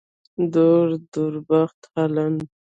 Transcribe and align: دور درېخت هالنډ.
دور 0.53 0.87
درېخت 1.13 1.79
هالنډ. 1.93 2.37